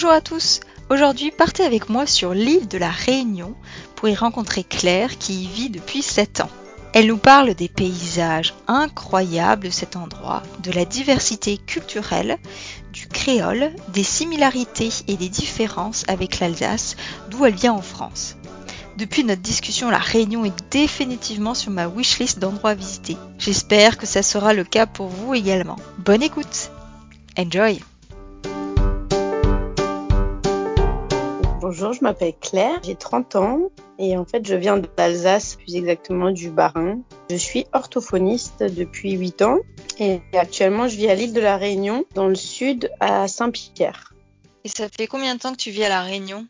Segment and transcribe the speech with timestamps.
[0.00, 3.56] Bonjour à tous Aujourd'hui, partez avec moi sur l'île de la Réunion
[3.96, 6.50] pour y rencontrer Claire qui y vit depuis 7 ans.
[6.94, 12.38] Elle nous parle des paysages incroyables de cet endroit, de la diversité culturelle,
[12.92, 16.94] du créole, des similarités et des différences avec l'Alsace,
[17.28, 18.36] d'où elle vient en France.
[18.98, 23.16] Depuis notre discussion, la Réunion est définitivement sur ma wishlist d'endroits à visiter.
[23.40, 25.74] J'espère que ça sera le cas pour vous également.
[25.98, 26.70] Bonne écoute
[27.36, 27.80] Enjoy
[31.70, 36.30] Bonjour, je m'appelle Claire, j'ai 30 ans et en fait je viens d'Alsace, plus exactement
[36.30, 37.02] du Bas-Rhin.
[37.28, 39.58] Je suis orthophoniste depuis 8 ans
[39.98, 44.14] et actuellement je vis à l'île de la Réunion, dans le sud, à Saint-Pierre.
[44.64, 46.46] Et ça fait combien de temps que tu vis à la Réunion?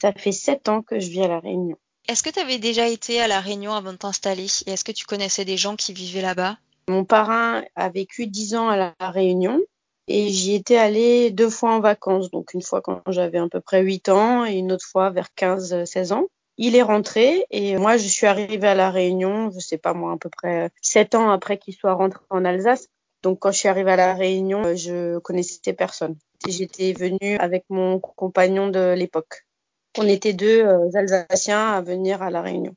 [0.00, 1.76] Ça fait 7 ans que je vis à la Réunion.
[2.08, 4.46] Est-ce que tu avais déjà été à la Réunion avant de t'installer?
[4.64, 6.56] Et est-ce que tu connaissais des gens qui vivaient là-bas?
[6.88, 9.60] Mon parrain a vécu 10 ans à la Réunion
[10.08, 13.60] et j'y étais allée deux fois en vacances, donc une fois quand j'avais à peu
[13.60, 16.26] près 8 ans et une autre fois vers 15-16 ans.
[16.58, 20.12] Il est rentré et moi je suis arrivée à la Réunion, je sais pas moi,
[20.12, 22.88] à peu près 7 ans après qu'il soit rentré en Alsace.
[23.22, 26.16] Donc quand je suis arrivée à la Réunion, je connaissais personne.
[26.46, 29.46] J'étais venue avec mon compagnon de l'époque.
[29.98, 32.74] On était deux euh, Alsaciens à venir à la Réunion.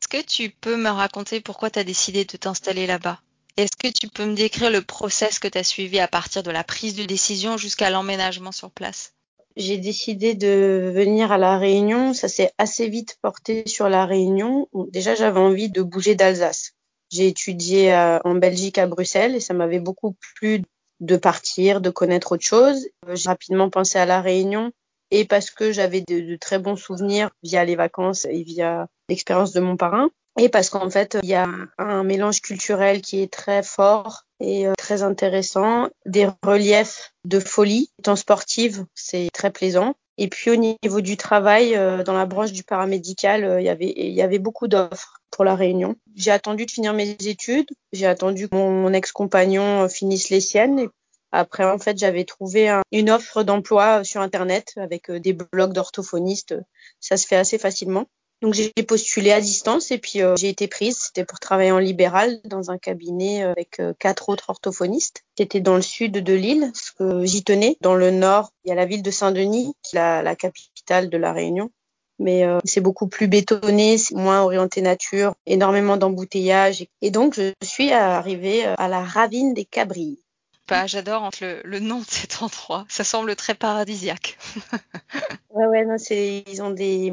[0.00, 3.20] Est-ce que tu peux me raconter pourquoi tu as décidé de t'installer là-bas?
[3.56, 6.50] Est-ce que tu peux me décrire le process que tu as suivi à partir de
[6.50, 9.12] la prise de décision jusqu'à l'emménagement sur place?
[9.56, 12.12] J'ai décidé de venir à La Réunion.
[12.12, 14.68] Ça s'est assez vite porté sur La Réunion.
[14.90, 16.72] Déjà, j'avais envie de bouger d'Alsace.
[17.10, 20.62] J'ai étudié euh, en Belgique à Bruxelles et ça m'avait beaucoup plu
[20.98, 22.88] de partir, de connaître autre chose.
[23.12, 24.72] J'ai rapidement pensé à La Réunion
[25.12, 29.52] et parce que j'avais de, de, très bons souvenirs via les vacances et via l'expérience
[29.52, 31.46] de mon parrain et parce qu'en fait, il y a
[31.78, 37.90] un mélange culturel qui est très fort et euh, très intéressant, des reliefs de folie,
[38.00, 39.94] étant sportive, c'est très plaisant.
[40.18, 43.68] Et puis au niveau du travail, euh, dans la branche du paramédical, euh, il y
[43.68, 45.96] avait il y avait beaucoup d'offres pour la Réunion.
[46.16, 50.78] J'ai attendu de finir mes études, j'ai attendu que mon, ex-compagnon finisse les siennes.
[50.80, 50.88] Et
[51.32, 56.54] après, en fait, j'avais trouvé une offre d'emploi sur Internet avec des blogs d'orthophonistes.
[57.00, 58.06] Ça se fait assez facilement.
[58.44, 60.98] Donc j'ai postulé à distance et puis euh, j'ai été prise.
[60.98, 65.24] C'était pour travailler en libéral dans un cabinet euh, avec euh, quatre autres orthophonistes.
[65.38, 67.78] C'était dans le sud de l'île, parce que j'y tenais.
[67.80, 71.16] Dans le nord, il y a la ville de Saint-Denis, qui est la, capitale de
[71.16, 71.70] la Réunion.
[72.18, 76.86] Mais c'est beaucoup plus bétonné, c'est moins orienté nature, énormément d'embouteillages.
[77.00, 80.23] Et donc je suis arrivée à la ravine des Cabrilles
[80.66, 80.86] pas.
[80.86, 82.84] J'adore le, le, nom de cet endroit.
[82.88, 84.38] Ça semble très paradisiaque.
[85.50, 87.12] ouais, ouais, non, ils ont des,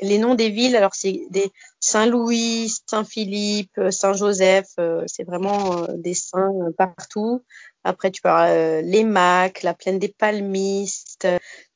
[0.00, 0.76] les noms des villes.
[0.76, 4.68] Alors, c'est des Saint-Louis, Saint-Philippe, Saint-Joseph.
[4.78, 7.44] Euh, c'est vraiment euh, des saints euh, partout.
[7.84, 11.26] Après, tu parles les Macs, la plaine des Palmistes,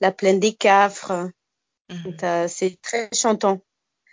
[0.01, 1.31] la plaine des Cafres.
[1.91, 2.47] Mmh.
[2.49, 3.61] C'est très chantant.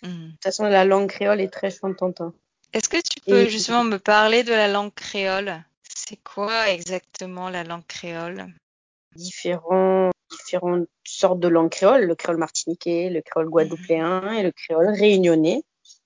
[0.04, 0.08] Mmh.
[0.08, 2.22] De toute façon, la langue créole est très chantante.
[2.22, 2.34] Hein.
[2.74, 5.64] Est-ce que tu peux justement me parler de la langue créole?
[6.10, 8.48] C'est quoi exactement la langue créole?
[9.16, 14.34] Différents, différentes sortes de langues créoles, le créole martiniquais, le créole guadeloupéen mhm.
[14.34, 15.62] et le créole réunionnais.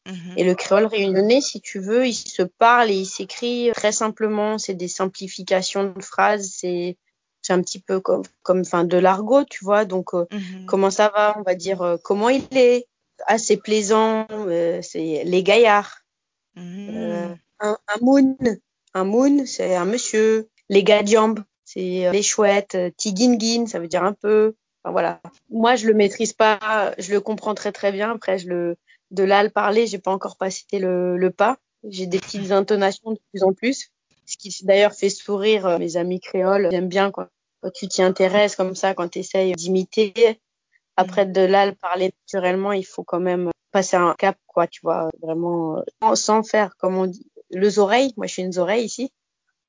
[0.06, 0.34] Mhm.
[0.36, 4.58] Et le créole réunionnais, si tu veux, il se parle et il s'écrit très simplement.
[4.58, 6.52] C'est des simplifications de phrases.
[6.54, 6.98] C'est
[7.42, 9.86] c'est un petit peu comme comme enfin de l'argot, tu vois.
[9.86, 10.66] Donc euh, mhm.
[10.66, 11.36] comment ça va?
[11.40, 12.88] On va dire euh, comment il est?
[13.26, 14.28] Assez plaisant.
[14.32, 16.04] Euh, c'est les gaillards.
[16.58, 18.36] un, un moon,
[18.94, 20.50] un moon, c'est un monsieur.
[20.70, 22.76] Les gadjambes, c'est euh, les chouettes.
[22.76, 24.56] Euh, Tigingin, ça veut dire un peu.
[24.84, 25.22] Enfin, voilà.
[25.50, 26.94] Moi, je le maîtrise pas.
[26.98, 28.12] Je le comprends très très bien.
[28.12, 28.78] Après, je le
[29.14, 31.58] de là à le parler, j'ai pas encore passé le, le pas.
[31.88, 33.92] J'ai des petites intonations de plus en plus,
[34.26, 36.70] ce qui d'ailleurs fait sourire euh, mes amis créoles.
[36.72, 37.28] J'aime bien quand,
[37.62, 40.40] quand tu t'y intéresses comme ça, quand tu essayes d'imiter.
[40.96, 44.82] Après, de là le parler naturellement, il faut quand même passer un cap, quoi, tu
[44.84, 48.14] vois, vraiment sans faire, comme on dit, les oreilles.
[48.18, 49.12] Moi, je suis une oreille ici.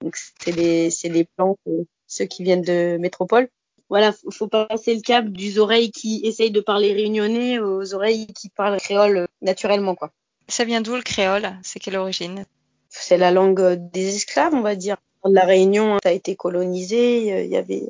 [0.02, 1.58] Donc, c'est les, c'est les plantes,
[2.06, 3.48] ceux qui viennent de métropole.
[3.88, 8.26] Voilà, faut, faut passer le cap des oreilles qui essayent de parler réunionnais aux oreilles
[8.28, 10.10] qui parlent créole naturellement, quoi.
[10.48, 11.48] Ça vient d'où le créole?
[11.62, 12.44] C'est quelle origine?
[12.88, 14.96] C'est la langue des esclaves, on va dire.
[15.24, 17.82] La Réunion a été colonisée, il y avait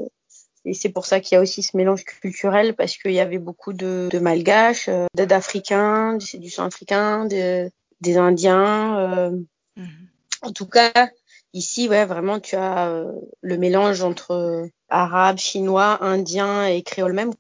[0.65, 3.39] et c'est pour ça qu'il y a aussi ce mélange culturel parce qu'il y avait
[3.39, 7.71] beaucoup de, de malgaches, d'Africains, du Centrafricain, de,
[8.01, 8.99] des Indiens.
[8.99, 9.31] Euh,
[10.43, 10.93] En tout cas,
[11.53, 13.11] ici, ouais, vraiment, tu as euh,
[13.41, 17.33] le mélange entre arabes, chinois, indiens et créoles même.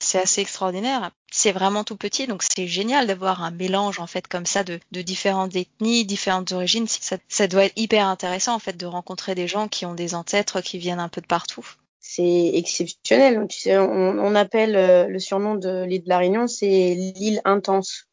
[0.00, 1.10] C'est assez extraordinaire.
[1.30, 4.78] C'est vraiment tout petit, donc c'est génial d'avoir un mélange en fait comme ça de,
[4.92, 6.86] de différentes ethnies, différentes origines.
[6.86, 10.14] Ça, ça, doit être hyper intéressant en fait de rencontrer des gens qui ont des
[10.14, 11.66] ancêtres qui viennent un peu de partout.
[12.00, 13.44] C'est exceptionnel.
[13.48, 17.42] Tu sais, on, on appelle euh, le surnom de l'île de la Réunion, c'est l'île
[17.44, 18.06] intense,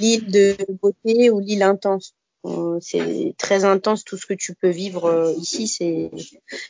[0.00, 2.14] l'île de beauté ou l'île intense.
[2.44, 5.66] Euh, c'est très intense tout ce que tu peux vivre euh, ici.
[5.66, 6.10] C'est,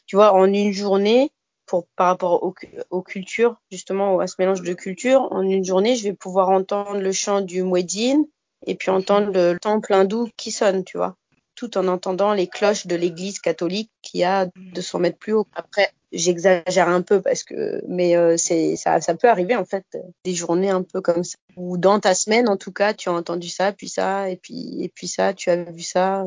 [0.06, 1.32] tu vois, en une journée,
[1.66, 2.42] pour par rapport
[2.90, 7.00] aux, cultures, justement, à ce mélange de cultures, en une journée, je vais pouvoir entendre
[7.00, 8.24] le chant du muezzin
[8.66, 11.16] et puis entendre le temple hindou qui sonne, tu vois,
[11.54, 15.46] tout en entendant les cloches de l'église catholique qui a 200 mètres plus haut.
[15.54, 19.84] Après, j'exagère un peu parce que, mais euh, c'est ça, ça peut arriver en fait,
[20.24, 23.12] des journées un peu comme ça, ou dans ta semaine en tout cas, tu as
[23.12, 26.26] entendu ça, puis ça, et puis et puis ça, tu as vu ça.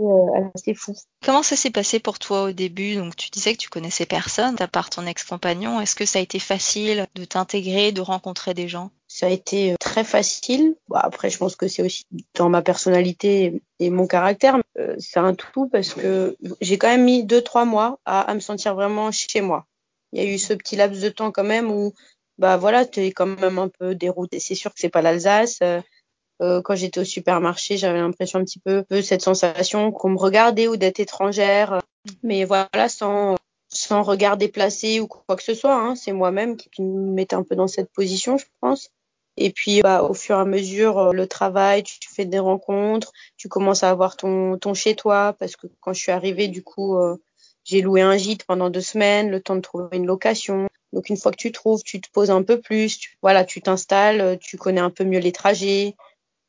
[0.00, 0.92] Euh, assez, fou.
[1.24, 2.96] Comment ça s'est passé pour toi au début?
[2.96, 5.80] Donc tu disais que tu connaissais personne, à part ton ex-compagnon.
[5.80, 8.90] Est-ce que ça a été facile de t'intégrer, de rencontrer des gens?
[9.14, 10.74] Ça a été euh, très facile.
[10.88, 14.56] Bon, après, je pense que c'est aussi dans ma personnalité et mon caractère.
[14.78, 18.40] Euh, c'est un tout parce que j'ai quand même mis deux trois mois à, me
[18.40, 19.66] sentir vraiment chez moi.
[20.14, 21.92] Il y a eu ce petit laps de temps quand même où
[22.38, 24.40] bah voilà, tu es quand même un peu dérouté.
[24.40, 25.58] C'est sûr que c'est pas l'Alsace.
[25.60, 30.18] Euh, quand j'étais au supermarché, j'avais l'impression un petit peu, peu cette sensation qu'on me
[30.18, 31.82] regardait ou d'être étrangère.
[32.22, 33.36] Mais voilà, sans,
[33.68, 35.74] sans regard déplacé ou quoi que ce soit.
[35.74, 35.96] Hein.
[35.96, 38.88] C'est moi-même qui, me mettais un peu dans cette position, je pense.
[39.36, 43.12] Et puis, bah, au fur et à mesure, euh, le travail, tu, fais des rencontres,
[43.36, 46.62] tu commences à avoir ton, ton chez toi, parce que quand je suis arrivée, du
[46.62, 47.16] coup, euh,
[47.64, 50.68] j'ai loué un gîte pendant deux semaines, le temps de trouver une location.
[50.92, 54.38] Donc, une fois que tu trouves, tu te poses un peu plus, voilà, tu t'installes,
[54.38, 55.94] tu connais un peu mieux les trajets,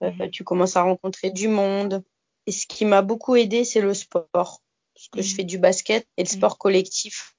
[0.03, 2.03] euh, tu commences à rencontrer du monde.
[2.45, 4.25] Et ce qui m'a beaucoup aidé, c'est le sport.
[4.33, 5.35] Parce que je mm.
[5.35, 6.31] fais du basket et le mm.
[6.31, 7.35] sport collectif.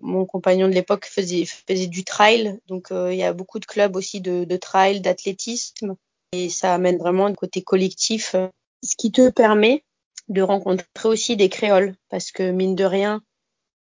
[0.00, 2.58] Mon compagnon de l'époque faisait, faisait du trail.
[2.66, 5.96] Donc, euh, il y a beaucoup de clubs aussi de, trail, d'athlétisme.
[6.32, 8.36] Et ça amène vraiment un côté collectif.
[8.84, 9.84] Ce qui te permet
[10.28, 11.94] de rencontrer aussi des créoles.
[12.10, 13.22] Parce que, mine de rien,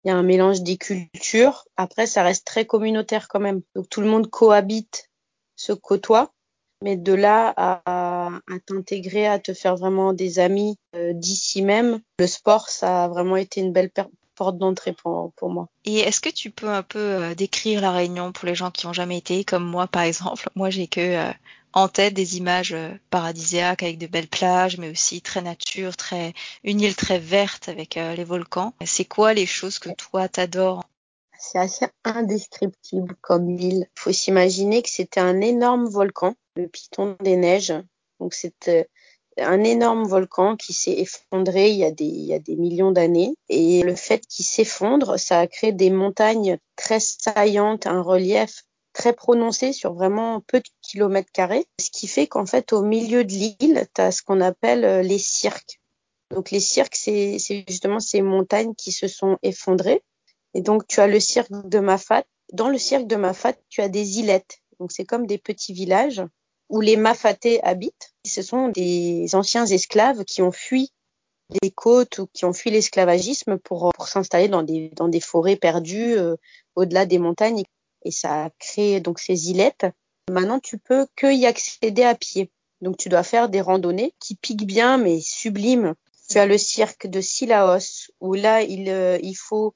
[0.04, 1.65] il y a un mélange des cultures.
[1.75, 3.62] Après, ça reste très communautaire quand même.
[3.75, 5.09] Donc, tout le monde cohabite,
[5.56, 6.31] se côtoie.
[6.83, 7.81] Mais de là à,
[8.27, 13.07] à t'intégrer, à te faire vraiment des amis euh, d'ici même, le sport, ça a
[13.07, 13.89] vraiment été une belle
[14.38, 15.68] porte d'entrée pour, pour, moi.
[15.86, 18.86] Et est-ce que tu peux un peu euh, décrire la Réunion pour les gens qui
[18.86, 20.50] ont jamais été, comme moi par exemple?
[20.56, 21.31] Moi, j'ai que euh,
[21.74, 22.75] en tête des images
[23.10, 27.95] paradisiaques avec de belles plages, mais aussi très nature, très une île très verte avec
[27.95, 28.74] les volcans.
[28.84, 30.83] C'est quoi les choses que toi t'adores?
[31.40, 33.88] C'est assez indescriptible comme île.
[33.95, 37.74] Il faut s'imaginer que c'était un énorme volcan, le Piton des Neiges.
[38.19, 38.83] Donc c'est euh,
[39.39, 41.92] un énorme volcan qui s'est effondré il y, a
[42.39, 43.34] des, millions d'années.
[43.50, 48.63] Et le fait qu'il s'effondre, ça a créé des montagnes très saillantes, un relief
[48.94, 51.66] très prononcé sur vraiment peu de kilomètres carrés.
[51.80, 55.01] Ce qui fait qu'en fait, au milieu de l'île, tu as ce qu'on appelle euh,
[55.01, 55.80] les cirques.
[56.31, 60.02] Donc les cirques, c'est justement ces montagnes qui se sont effondrées
[60.57, 62.23] et donc, tu as le cirque de Mafat.
[62.52, 64.59] Dans le cirque de Mafat, tu as des îlettes.
[64.80, 66.23] Donc, c'est comme des petits villages
[66.69, 68.14] où les Mafatés habitent.
[68.26, 70.92] Ce sont des anciens esclaves qui ont fui
[71.62, 76.18] les côtes ou qui ont fui l'esclavagisme pour, s'installer dans des, dans des forêts perdues
[76.18, 76.36] euh,
[76.76, 77.64] au-delà des montagnes.
[78.04, 79.86] Et ça a créé donc ces îlettes.
[80.30, 82.52] Maintenant, tu peux que y accéder à pied.
[82.81, 85.95] Donc, tu dois faire des randonnées qui piquent bien, mais sublimes.
[86.30, 89.74] Tu as le cirque de Silaos, où là, il, euh, il faut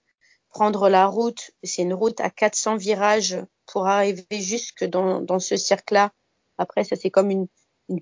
[0.50, 1.52] prendre la route.
[1.64, 6.12] C'est une route à 400 virages pour arriver jusque dans, dans ce cirque-là.
[6.58, 7.48] Après, ça, c'est comme une,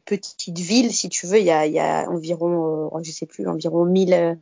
[0.06, 1.39] petite ville, si tu veux.
[1.39, 4.39] Il y a, il y a environ, euh, je sais plus, environ 1000,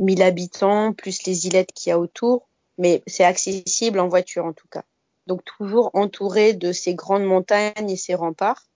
[0.00, 2.48] 1000 habitants, plus les îlettes qu'il y a autour.
[2.78, 4.84] Mais c'est accessible en voiture, en tout cas.
[5.26, 8.66] Donc, toujours entouré de ces grandes montagnes et ces remparts.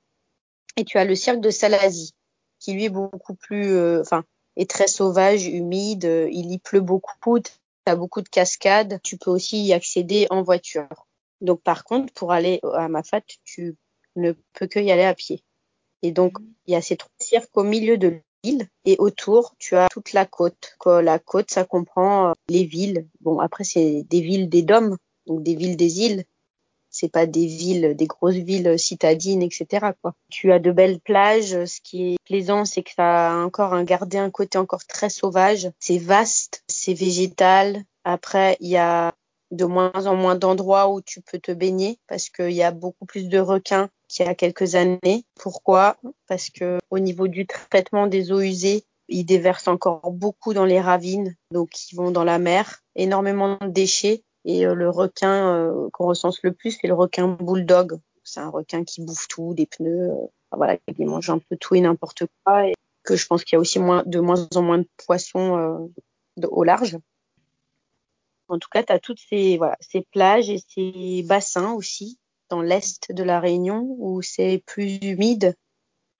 [0.76, 2.14] Et tu as le cirque de Salazie,
[2.60, 4.24] qui lui est beaucoup plus, euh, enfin,
[4.56, 6.04] est très sauvage, humide.
[6.30, 7.40] Il y pleut beaucoup
[7.84, 10.88] tu as beaucoup de cascades, tu peux aussi y accéder en voiture.
[11.40, 13.76] Donc par contre, pour aller à Mafat, tu
[14.16, 15.42] ne peux que y aller à pied.
[16.02, 16.46] Et donc, mhm.
[16.66, 20.12] il y a ces trois cirques au milieu de l'île et autour, tu as toute
[20.12, 20.76] la côte.
[20.84, 23.06] La côte, ça comprend euh, les villes.
[23.20, 26.24] Bon, après, c'est des villes des dômes, donc des villes des îles.
[26.90, 29.92] c'est pas des villes, des grosses villes citadines, etc.
[30.02, 30.14] Quoi.
[30.30, 31.64] Tu as de belles plages.
[31.64, 35.08] Ce qui est plaisant, c'est que ça a encore un gardé un côté encore très
[35.08, 35.70] sauvage.
[35.78, 37.84] C'est vaste, c'est végétal.
[38.04, 39.14] Après, il y a
[39.52, 43.04] de moins en moins d'endroits où tu peux te baigner parce qu'il y a beaucoup
[43.04, 45.24] plus de requins qu'il y a quelques années.
[45.34, 45.96] Pourquoi?
[46.28, 50.80] Parce que au niveau du traitement des eaux usées, ils déversent encore beaucoup dans les
[50.80, 54.22] ravines, donc ils vont dans la mer, énormément de déchets.
[54.44, 57.98] Et euh, le requin euh, qu'on recense le plus, c'est le requin bulldog.
[58.24, 61.74] C'est un requin qui bouffe tout, des pneus, euh, voilà, il mange un peu tout
[61.74, 62.68] et n'importe quoi.
[62.68, 65.90] Et que je pense qu'il y a aussi moins, de moins en moins de poissons
[66.40, 66.98] au large.
[68.48, 72.18] En tout cas, tu as toutes ces, voilà, ces plages et ces bassins aussi
[72.52, 75.56] dans l'est de la Réunion où c'est plus humide.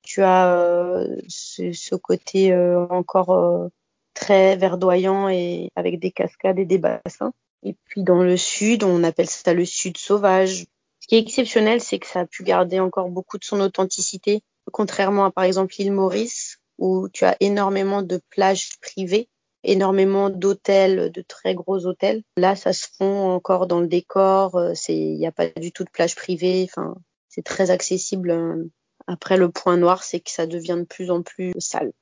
[0.02, 3.68] Tu as euh, ce, côté euh, encore euh,
[4.14, 7.34] très verdoyant et avec des cascades et des bassins.
[7.62, 10.64] Et puis dans le sud, on appelle ça le sud sauvage.
[11.00, 14.40] Ce qui est exceptionnel, c'est que ça a pu garder encore beaucoup de son authenticité,
[14.72, 19.28] contrairement à par exemple l'île Maurice, où tu as énormément de plages privées
[19.64, 22.23] énormément d'hôtels, de très gros hôtels.
[22.37, 24.57] Là, ça se fond encore dans le décor.
[24.57, 26.66] Euh, il n'y a pas du tout de plage privée.
[26.69, 26.95] Enfin,
[27.28, 28.31] c'est très accessible.
[28.31, 28.71] Euh.
[29.07, 31.92] Après, le point noir, c'est que ça devient de plus en plus sale.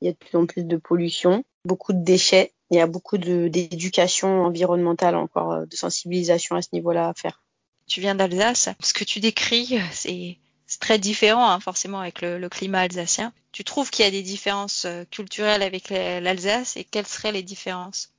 [0.00, 2.52] Il y a de plus en plus de pollution, beaucoup de déchets.
[2.70, 7.42] Il y a beaucoup d'éducation environnementale encore, euh, de sensibilisation à ce niveau-là à faire.
[7.86, 8.68] Tu viens d'Alsace.
[8.82, 10.36] Ce que tu décris, c'est
[10.68, 13.32] c'est très différent hein, forcément avec le, le, climat alsacien.
[13.52, 17.42] Tu trouves qu'il y a des différences euh, culturelles avec l'Alsace et quelles seraient les
[17.42, 18.12] différences?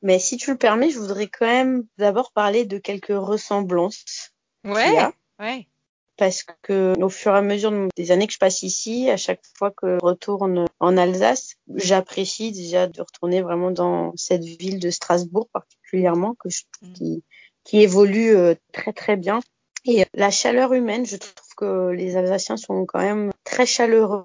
[0.00, 4.32] Mais si tu le permets, je voudrais quand même d'abord parler de quelques ressemblances.
[4.64, 4.92] Ouais,
[5.38, 5.68] ouais.
[6.16, 9.40] Parce que au fur et à mesure des années que je passe ici, à chaque
[9.56, 14.90] fois que je retourne en Alsace, j'apprécie déjà de retourner vraiment dans cette ville de
[14.90, 16.92] Strasbourg particulièrement que je, mm.
[16.92, 17.24] qui,
[17.64, 19.40] qui évolue euh, très très bien.
[19.84, 24.24] Et la chaleur humaine, je trouve les Alsaciens sont quand même très chaleureux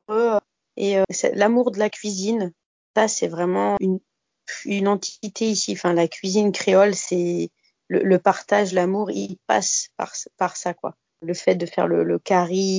[0.78, 1.04] et euh,
[1.34, 2.54] l'amour de la cuisine,
[2.96, 4.00] ça c'est vraiment une,
[4.66, 5.74] une entité ici.
[5.74, 7.50] Enfin, la cuisine créole, c'est
[7.90, 10.96] le, partage, l'amour, il passe par, par ça quoi.
[11.22, 12.20] Le fait de faire le, le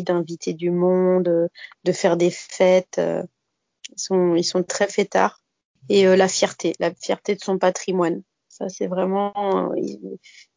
[0.02, 1.48] d'inviter du monde,
[1.84, 3.24] de faire des fêtes, euh,
[3.90, 5.42] ils sont, ils sont très fêtards.
[5.88, 8.22] Et euh, la fierté, la fierté de son patrimoine.
[8.58, 9.72] Ça, c'est vraiment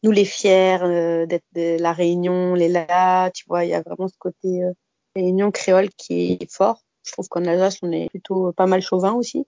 [0.02, 3.82] nous les fiers euh, d'être de la Réunion, les là, tu vois, il y a
[3.82, 4.72] vraiment ce côté euh,
[5.14, 6.82] Réunion créole qui est fort.
[7.06, 9.46] Je trouve qu'en Alsace, on est plutôt pas mal chauvin aussi.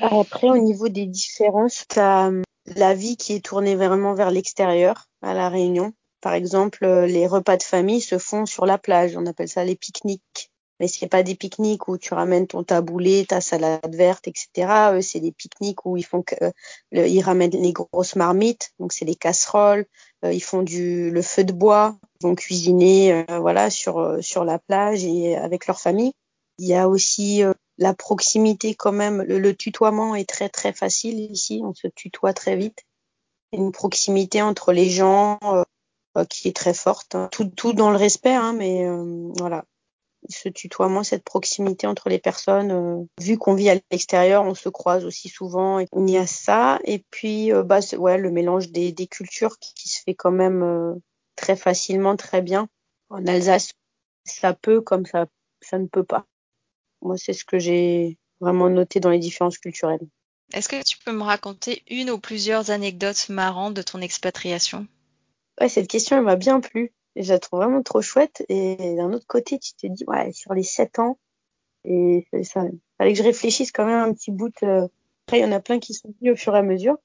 [0.00, 5.32] Après, au niveau des différences, euh, la vie qui est tournée vraiment vers l'extérieur à
[5.32, 5.92] la Réunion.
[6.20, 9.16] Par exemple, les repas de famille se font sur la plage.
[9.16, 10.51] On appelle ça les pique-niques
[10.82, 15.00] mais c'est pas des pique-niques où tu ramènes ton taboulé, ta salade verte, etc.
[15.00, 16.34] c'est des pique-niques où ils font que,
[16.90, 19.86] ils ramènent les grosses marmites, donc c'est des casseroles.
[20.24, 24.20] Euh, ils font du le feu de bois, ils vont cuisiner, euh, voilà, sur euh,
[24.22, 26.14] sur la plage et avec leur famille.
[26.58, 27.42] Il y a aussi
[27.78, 29.22] la proximité quand même.
[29.22, 31.62] Le, tutoiement est très très facile ici.
[31.64, 32.82] On se tutoie très vite.
[33.52, 35.38] Une proximité entre les gens
[36.28, 37.14] qui est très forte.
[37.14, 37.28] Hein.
[37.30, 38.84] Tout, tout dans le respect, hein, mais
[39.38, 39.64] voilà
[40.28, 42.70] ce tutoiement, cette proximité entre les personnes.
[42.70, 45.78] Euh, vu qu'on vit à l'extérieur, on se croise aussi souvent.
[45.78, 46.78] Et il y a ça.
[46.84, 50.62] Et puis, euh, bah, ouais, le mélange des, des cultures qui, se fait quand même
[50.62, 50.94] euh,
[51.36, 52.68] très facilement, très bien.
[53.10, 53.72] En Alsace,
[54.24, 55.26] ça peut comme ça,
[55.60, 56.26] ça ne peut pas.
[57.02, 60.06] Moi, c'est ce que j'ai vraiment noté dans les différences culturelles.
[60.52, 64.86] Est-ce que tu peux me raconter une ou plusieurs anecdotes marrantes de ton expatriation?
[65.60, 68.44] Ouais, cette question, elle m'a bien plu je la trouve vraiment trop chouette.
[68.48, 71.18] Et d'un autre côté, tu te dis, ouais, sur les sept ans,
[71.84, 72.64] et ça,
[72.98, 74.54] fallait que je réfléchisse quand même un petit bout.
[74.62, 74.86] Euh,
[75.26, 76.96] après, il y en a plein qui sont venus au fur et à mesure.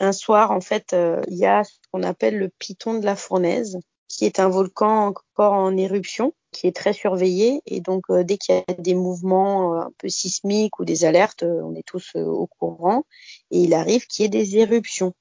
[0.00, 3.16] Un soir, en fait, euh, il y a ce qu'on appelle le piton de la
[3.16, 7.60] Fournaise, qui est un volcan encore en éruption, qui est très surveillé.
[7.66, 11.42] Et donc, euh, dès qu'il y a des mouvements un peu sismiques ou des alertes,
[11.42, 13.04] on est tous au courant.
[13.50, 15.14] Et il arrive qu'il y ait des éruptions.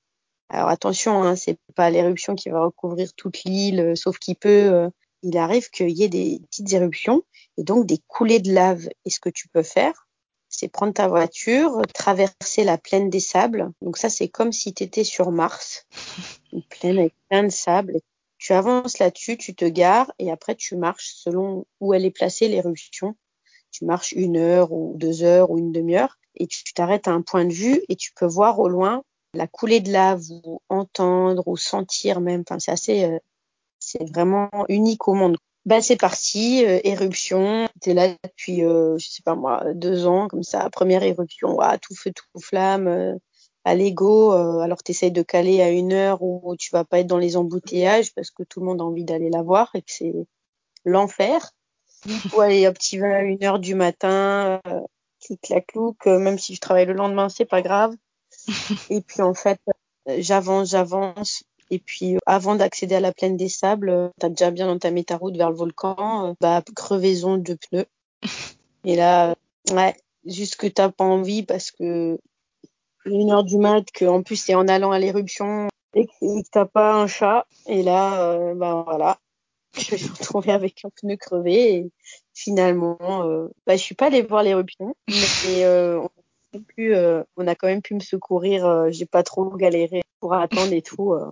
[0.49, 4.49] Alors attention, hein, c'est pas l'éruption qui va recouvrir toute l'île, euh, sauf qu'il peut.
[4.49, 4.89] Euh,
[5.21, 7.23] il arrive qu'il y ait des petites éruptions
[7.57, 8.87] et donc des coulées de lave.
[9.05, 10.07] Et ce que tu peux faire,
[10.47, 13.71] c'est prendre ta voiture, traverser la plaine des sables.
[13.81, 15.85] Donc ça, c'est comme si tu étais sur Mars,
[16.53, 17.99] une plaine avec plein de sable.
[18.37, 22.47] Tu avances là-dessus, tu te gares et après tu marches selon où elle est placée
[22.47, 23.15] l'éruption.
[23.71, 27.21] Tu marches une heure ou deux heures ou une demi-heure et tu t'arrêtes à un
[27.21, 29.03] point de vue et tu peux voir au loin
[29.33, 32.41] la coulée de lave ou entendre ou sentir même.
[32.41, 33.19] Enfin, c'est assez, euh,
[33.79, 35.37] c'est vraiment unique au monde.
[35.65, 37.67] Ben c'est parti, euh, éruption.
[37.75, 40.69] J'étais là depuis, euh, je sais pas moi, deux ans comme ça.
[40.71, 43.19] Première éruption, tout feu, tout flamme.
[43.65, 44.33] à l'ego.
[44.33, 47.17] Euh, alors, tu essayes de caler à une heure où tu vas pas être dans
[47.17, 50.13] les embouteillages parce que tout le monde a envie d'aller la voir et que c'est
[50.85, 51.51] l'enfer.
[52.33, 54.81] Ou allez, hop, tu vas à une heure du matin, euh,
[55.19, 57.93] clic la clouc, même si je travaille le lendemain, c'est pas grave.
[58.89, 59.59] et puis, en fait,
[60.17, 61.43] j'avance, j'avance.
[61.71, 65.17] Et puis, avant d'accéder à la plaine des sables, tu as déjà bien entamé ta
[65.17, 67.85] route vers le volcan, bah, crevaison de pneus.
[68.85, 69.35] Et là,
[69.71, 72.17] ouais, juste que t'as pas envie parce que
[73.05, 76.65] une heure du mat, que en plus c'est en allant à l'éruption et que t'as
[76.65, 77.45] pas un chat.
[77.67, 79.19] Et là, euh, ben voilà,
[79.77, 81.91] je me suis retrouvée avec un pneu crevé et
[82.33, 86.09] finalement, euh, bah, je suis pas allée voir l'éruption, mais euh, on,
[86.57, 88.65] pu, euh, on a quand même pu me secourir.
[88.65, 91.13] Euh, j'ai pas trop galéré pour attendre et tout.
[91.13, 91.31] Euh.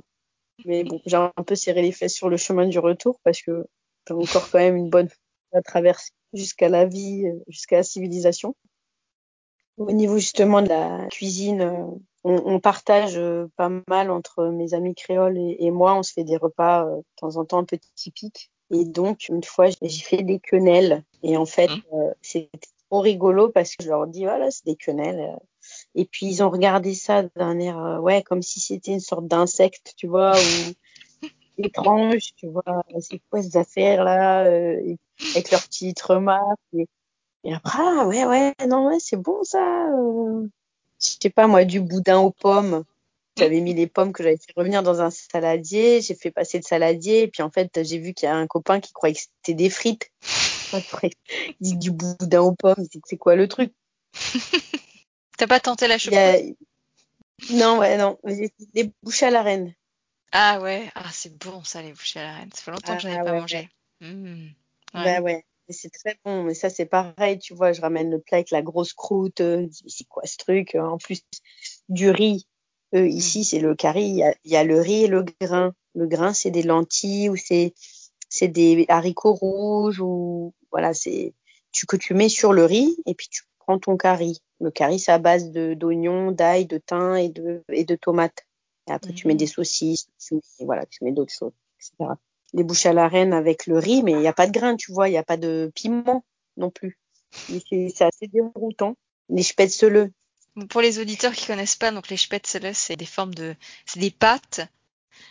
[0.65, 3.65] mais bon, j'ai un peu serré les fesses sur le chemin du retour parce que
[4.07, 5.09] j'ai encore quand même une bonne
[5.53, 8.55] à traverser jusqu'à la vie, jusqu'à la civilisation.
[9.77, 11.62] Au niveau justement de la cuisine,
[12.24, 13.19] on, on partage
[13.55, 15.95] pas mal entre mes amis créoles et, et, moi.
[15.95, 18.51] On se fait des repas de temps en temps un peu typiques.
[18.71, 21.03] Et donc, une fois, j'ai fait des quenelles.
[21.24, 21.81] Et en fait, mmh.
[21.93, 22.50] euh, c'était
[22.89, 25.38] trop rigolo parce que je leur dis, voilà, c'est des quenelles.
[25.96, 29.94] Et puis, ils ont regardé ça d'un air, ouais, comme si c'était une sorte d'insecte,
[29.98, 31.27] tu vois, ou
[31.58, 34.96] étrange, tu vois, c'est quoi ces affaires-là, euh,
[35.36, 36.60] avec leurs petites remarques.
[36.74, 36.88] Et,
[37.44, 39.88] et après, ah, ouais, ouais, non, ouais, c'est bon ça.
[39.89, 40.48] Euh...
[41.00, 42.84] Je sais pas, moi, du boudin aux pommes.
[43.38, 46.01] J'avais mis les pommes que j'avais fait revenir dans un saladier.
[46.01, 47.24] J'ai fait passer le saladier.
[47.24, 49.53] Et puis, en fait, j'ai vu qu'il y a un copain qui croyait que c'était
[49.53, 50.12] des frites.
[50.74, 50.83] Il
[51.59, 52.86] dit du boudin aux pommes.
[53.05, 53.74] C'est quoi le truc
[55.38, 56.38] T'as pas tenté la chocolat
[57.51, 58.17] Non, ouais, non.
[58.74, 59.74] Des bouchées à la reine.
[60.31, 62.50] Ah ouais, ah, c'est bon ça, les bouchées à la reine.
[62.53, 63.69] Ça fait longtemps ah, que j'en ai ah, pas ouais, mangé.
[64.01, 64.07] Ouais.
[64.07, 64.50] Mmh.
[64.93, 65.03] Ouais.
[65.03, 66.43] Bah ouais c'est très bon.
[66.43, 69.41] Mais ça, c'est pareil, tu vois, je ramène le plat avec la grosse croûte.
[69.41, 71.21] Euh, c'est quoi ce truc En plus
[71.89, 72.47] du riz.
[72.95, 74.05] Euh, ici, c'est le curry.
[74.05, 75.74] Il y, a, il y, a, le riz et le grain.
[75.93, 77.74] Le grain, c'est des lentilles ou c'est
[78.29, 81.34] c'est des haricots rouges ou voilà, c'est
[81.72, 84.41] tu que tu mets sur le riz et puis tu prends ton curry.
[84.60, 88.46] Le curry, c'est à base de d'oignons, d'ail, de thym et de et de tomates.
[88.90, 92.13] Et après, tu mets des saucisses, tu, voilà, tu mets d'autres choses, etc
[92.53, 94.75] les bouchées à la reine avec le riz, mais il n'y a pas de grain,
[94.75, 96.24] tu vois, il n'y a pas de piment
[96.55, 96.98] non plus.
[97.70, 98.96] C'est assez déroutant.
[99.29, 100.11] Les spätzle.
[100.70, 104.11] Pour les auditeurs qui connaissent pas, donc les spätzle, c'est des formes de, c'est des
[104.11, 104.61] pâtes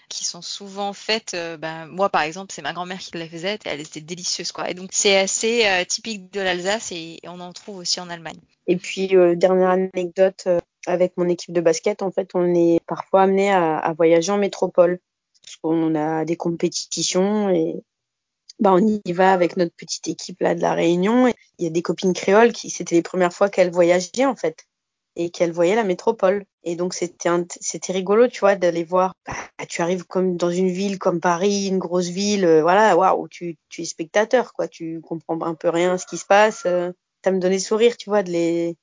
[0.08, 1.34] qui sont souvent faites.
[1.34, 4.52] Euh, ben, moi, par exemple, c'est ma grand-mère qui les faisait et elle était délicieuse,
[4.52, 4.70] quoi.
[4.70, 8.38] Et donc, c'est assez euh, typique de l'Alsace et, on en trouve aussi en Allemagne.
[8.66, 10.48] Et puis, euh, dernière anecdote,
[10.86, 14.38] avec mon équipe de basket, en fait, on est parfois amené à, à voyager en
[14.38, 15.00] métropole
[15.42, 17.82] parce qu'on a des compétitions et
[18.58, 21.28] bah, on y va avec notre petite équipe là de la Réunion.
[21.58, 24.66] Il y a des copines créoles qui, c'était les premières fois qu'elles voyageaient en fait
[25.16, 26.44] et qu'elles voyaient la métropole.
[26.62, 29.14] Et donc c'était c'était rigolo, tu vois, d'aller voir.
[29.26, 33.26] Bah, tu arrives comme dans une ville comme Paris, une grosse ville, euh, voilà, waouh,
[33.28, 34.68] tu, tu es spectateur, quoi.
[34.68, 36.64] Tu comprends un peu rien à ce qui se passe.
[36.66, 36.92] Euh,
[37.24, 38.76] ça me donnait sourire, tu vois, de les.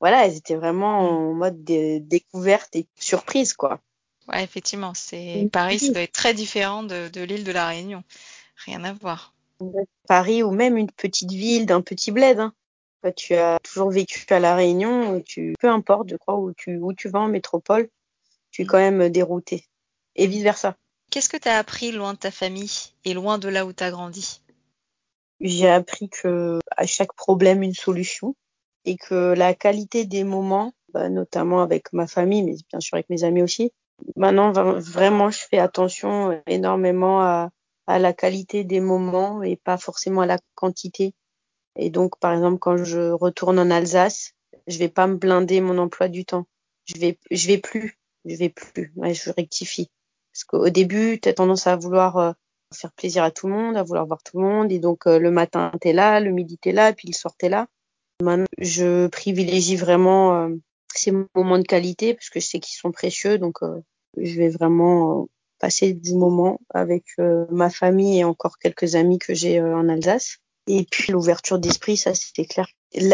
[0.00, 3.80] Voilà, elles étaient vraiment en mode de, découverte et surprise, quoi.
[4.28, 8.02] Ouais, effectivement, c'est Paris, ça doit être très différent de, de l'île de la Réunion.
[8.66, 9.34] Rien à voir.
[10.06, 12.38] Paris ou même une petite ville d'un petit bled.
[12.38, 12.52] Hein.
[13.16, 16.92] Tu as toujours vécu à la Réunion, tu, peu importe, je crois, où tu, où
[16.92, 17.88] tu vas en métropole,
[18.50, 19.64] tu es quand même dérouté.
[20.16, 20.76] Et vice versa.
[21.10, 23.84] Qu'est-ce que tu as appris loin de ta famille et loin de là où tu
[23.84, 24.42] as grandi?
[25.40, 28.34] J'ai appris que à chaque problème une solution
[28.84, 33.08] et que la qualité des moments, bah, notamment avec ma famille, mais bien sûr avec
[33.08, 33.72] mes amis aussi,
[34.16, 37.50] Maintenant, vraiment, je fais attention euh, énormément à,
[37.86, 41.14] à la qualité des moments et pas forcément à la quantité.
[41.78, 44.34] Et donc, par exemple, quand je retourne en Alsace,
[44.66, 46.46] je vais pas me blinder mon emploi du temps.
[46.84, 48.92] Je vais, je vais plus, je vais plus.
[48.96, 49.88] Ouais, je rectifie.
[50.32, 52.32] Parce qu'au début, tu as tendance à vouloir euh,
[52.74, 54.72] faire plaisir à tout le monde, à vouloir voir tout le monde.
[54.72, 57.14] Et donc, euh, le matin, tu es là, le midi, tu es là, puis le
[57.14, 57.66] soir, là.
[58.20, 60.50] Maintenant, je privilégie vraiment
[60.94, 63.38] ces moments de qualité parce que je sais qu'ils sont précieux.
[63.38, 63.80] Donc, euh,
[64.16, 65.24] je vais vraiment euh,
[65.58, 70.38] passer du moment avec euh, ma famille et encore quelques amis que j'ai en Alsace.
[70.68, 72.68] Et puis l'ouverture d'esprit, ça c'était clair.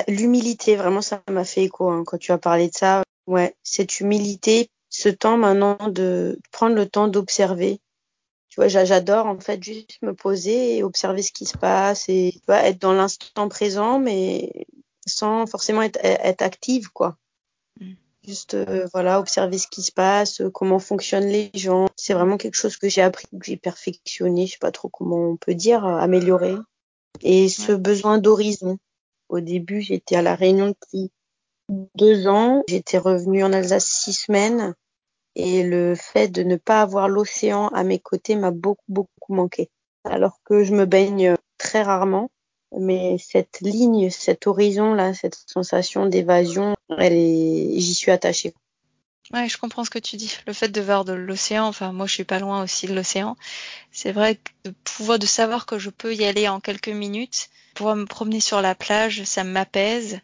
[0.09, 3.03] L'humilité, vraiment, ça m'a fait écho hein, quand tu as parlé de ça.
[3.27, 7.81] Ouais, cette humilité, ce temps maintenant de prendre le temps d'observer.
[8.49, 12.33] Tu vois, j'adore en fait juste me poser et observer ce qui se passe et
[12.35, 14.67] tu vois, être dans l'instant présent, mais
[15.07, 17.17] sans forcément être, être active, quoi.
[18.27, 21.89] Juste euh, voilà, observer ce qui se passe, euh, comment fonctionnent les gens.
[21.95, 25.31] C'est vraiment quelque chose que j'ai appris, que j'ai perfectionné, je sais pas trop comment
[25.31, 26.55] on peut dire, euh, amélioré.
[27.23, 28.79] Et ce besoin d'horizon.
[29.29, 31.11] Au début, j'étais à la Réunion depuis
[31.95, 32.63] deux ans.
[32.69, 34.75] J'étais revenue en Alsace six semaines
[35.37, 39.69] et le fait de ne pas avoir l'océan à mes côtés m'a beaucoup, beaucoup manqué.
[40.05, 42.31] Alors que je me baigne très rarement,
[42.79, 48.55] mais cette ligne, cet horizon-là, cette sensation d'évasion, elle est, j'y suis attachée.
[49.33, 50.37] Ouais, je comprends ce que tu dis.
[50.47, 53.37] Le fait de voir de l'océan, enfin moi je suis pas loin aussi de l'océan.
[53.93, 57.49] C'est vrai que de pouvoir de savoir que je peux y aller en quelques minutes,
[57.75, 60.21] pouvoir me promener sur la plage, ça m'apaise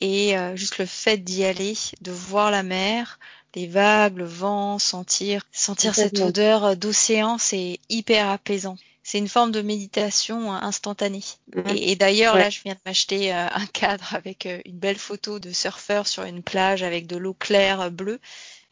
[0.00, 3.18] et euh, juste le fait d'y aller, de voir la mer,
[3.54, 8.76] les vagues, le vent, sentir sentir cette odeur d'océan, c'est hyper apaisant.
[9.04, 11.22] C'est une forme de méditation instantanée.
[11.54, 11.60] Mmh.
[11.68, 14.98] Et, et d'ailleurs, là, je viens de m'acheter euh, un cadre avec euh, une belle
[14.98, 18.18] photo de surfeur sur une plage avec de l'eau claire bleue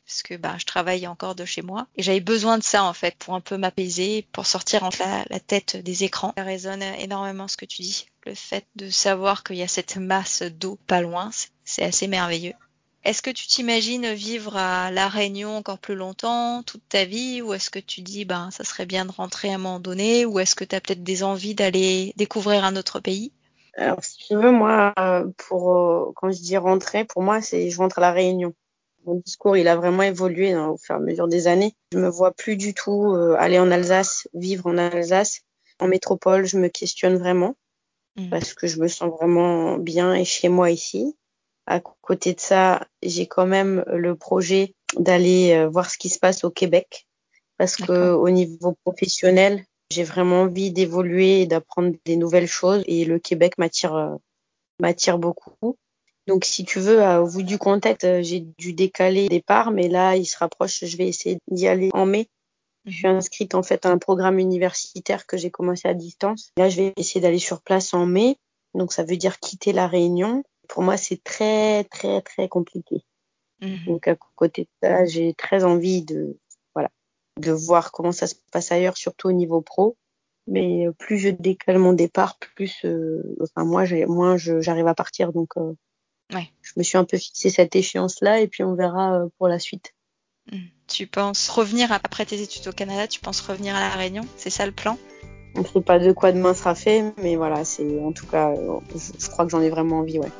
[0.06, 1.86] parce que bah, je travaille encore de chez moi.
[1.96, 5.24] Et j'avais besoin de ça en fait pour un peu m'apaiser, pour sortir entre la,
[5.30, 6.32] la, tête des écrans.
[6.36, 8.06] Ça résonne énormément ce que tu dis.
[8.26, 11.30] Le fait de savoir qu'il y a cette masse d'eau pas loin,
[11.64, 12.54] c'est assez merveilleux.
[13.04, 17.52] Est-ce que tu t'imagines vivre à La Réunion encore plus longtemps, toute ta vie, ou
[17.52, 20.38] est-ce que tu dis, ben, ça serait bien de rentrer à un moment donné, ou
[20.38, 23.32] est-ce que tu as peut-être des envies d'aller découvrir un autre pays?
[23.76, 24.94] Alors, si tu veux, moi,
[25.48, 28.54] pour euh, quand je dis rentrer, pour moi, c'est je rentre à La Réunion.
[29.04, 31.74] Mon discours, il a vraiment évolué au fur et à mesure des années.
[31.92, 35.40] Je me vois plus du tout euh, aller en Alsace, vivre en Alsace.
[35.80, 37.56] En métropole, je me questionne vraiment
[38.16, 38.28] mmh.
[38.30, 41.16] parce que je me sens vraiment bien et chez moi ici.
[41.72, 46.18] À côté de ça, j'ai quand même le projet d'aller euh, voir ce qui se
[46.18, 47.06] passe au Québec
[47.56, 53.06] parce que au niveau professionnel, j'ai vraiment envie d'évoluer et d'apprendre des nouvelles choses et
[53.06, 54.16] le Québec m'attire euh,
[54.80, 55.78] m'attire beaucoup.
[56.26, 59.88] Donc si tu veux, au bout du contexte, euh, j'ai dû décaler le départ, mais
[59.88, 62.28] là il se rapproche, je vais essayer d'y aller en mai.
[62.84, 63.16] Je suis mhm.
[63.16, 66.50] inscrite en fait à un programme universitaire que j'ai commencé à distance.
[66.58, 68.36] Là, je vais essayer d'aller sur place en mai.
[68.74, 73.04] Donc ça veut dire quitter la Réunion pour moi, c'est très, très, très compliqué.
[73.60, 73.84] Mmh.
[73.86, 76.38] Donc, à côté de ça, j'ai très envie de,
[76.74, 76.90] voilà,
[77.40, 79.96] de voir comment ça se passe ailleurs, surtout au niveau pro.
[80.48, 85.32] Mais euh, plus je décale mon départ, plus, euh, enfin, moi, moins j'arrive à partir.
[85.32, 85.74] Donc, euh,
[86.34, 86.50] ouais.
[86.62, 89.94] je me suis un peu fixé cette échéance-là et puis on verra pour la suite.
[90.50, 90.58] Mmh.
[90.88, 94.24] Tu penses revenir après tes études au Canada, tu penses revenir à La Réunion?
[94.36, 94.98] C'est ça le plan?
[95.54, 98.54] On ne sait pas de quoi demain sera fait, mais voilà, c'est en tout cas,
[98.54, 100.18] je, je crois que j'en ai vraiment envie.
[100.18, 100.32] Ouais,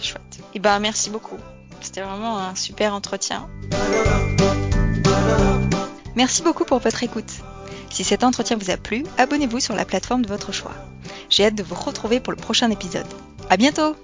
[0.00, 0.40] chouette.
[0.54, 1.36] Et bah merci beaucoup.
[1.80, 3.48] C'était vraiment un super entretien.
[6.16, 7.30] Merci beaucoup pour votre écoute.
[7.90, 10.74] Si cet entretien vous a plu, abonnez-vous sur la plateforme de votre choix.
[11.30, 13.06] J'ai hâte de vous retrouver pour le prochain épisode.
[13.50, 13.96] À bientôt!